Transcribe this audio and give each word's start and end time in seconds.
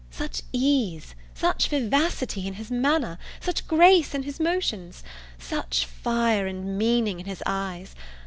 Such 0.09 0.41
ease! 0.51 1.13
such 1.35 1.67
vivacity 1.69 2.47
in 2.47 2.55
his 2.55 2.71
manner! 2.71 3.19
such 3.39 3.67
grace 3.67 4.15
in 4.15 4.23
his 4.23 4.39
motions! 4.39 5.03
such 5.37 5.85
fire 5.85 6.47
and 6.47 6.75
meaning 6.79 7.19
in 7.19 7.27
his 7.27 7.43
eyes! 7.45 7.93